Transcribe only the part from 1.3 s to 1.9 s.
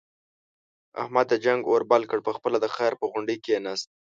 جنگ اور